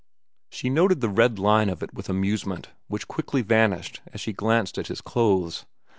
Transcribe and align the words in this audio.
She 0.49 0.71
noted 0.71 0.99
the 0.99 1.09
red 1.09 1.37
line 1.37 1.69
of 1.69 1.83
it 1.83 1.93
with 1.93 2.09
amusement 2.09 2.69
which 2.87 3.07
quickly 3.07 3.43
vanished 3.43 4.01
as 4.11 4.19
she 4.19 4.33
glanced 4.33 4.79
at 4.79 4.87
his 4.87 4.99
clothes. 4.99 5.67